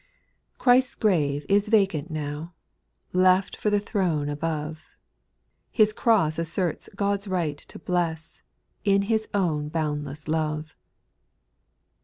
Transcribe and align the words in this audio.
/CHRIST'S 0.57 0.95
grave 0.95 1.45
is 1.47 1.67
vacant 1.67 2.09
now, 2.09 2.55
\J 3.13 3.19
Left 3.19 3.55
for 3.55 3.69
the 3.69 3.79
throne 3.79 4.29
above, 4.29 4.83
His 5.69 5.93
cross 5.93 6.39
asserts 6.39 6.89
God's 6.95 7.27
right 7.27 7.59
to 7.59 7.77
bless, 7.77 8.41
In 8.83 9.03
His 9.03 9.27
own 9.31 9.69
boundless 9.69 10.27
love. 10.27 10.75